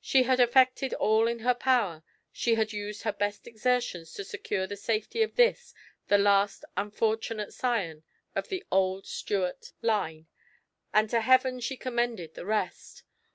She 0.00 0.22
had 0.22 0.40
effected 0.40 0.94
all 0.94 1.28
in 1.28 1.40
her 1.40 1.52
power, 1.52 2.02
she 2.32 2.54
had 2.54 2.72
used 2.72 3.02
her 3.02 3.12
best 3.12 3.46
exertions 3.46 4.10
to 4.14 4.24
secure 4.24 4.66
the 4.66 4.74
safety 4.74 5.20
of 5.22 5.34
this, 5.36 5.74
the 6.08 6.16
last 6.16 6.64
unfortunate 6.78 7.52
scion 7.52 8.02
of 8.34 8.48
the 8.48 8.64
old 8.72 9.06
Stuart 9.06 9.72
line, 9.82 10.28
and 10.94 11.10
to 11.10 11.20
Heaven 11.20 11.60
she 11.60 11.76
commended 11.76 12.32
the 12.32 12.46
rest. 12.46 13.02